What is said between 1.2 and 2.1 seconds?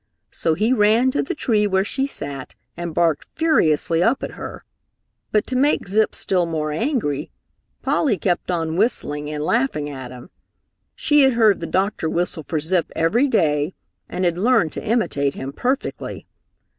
the tree where she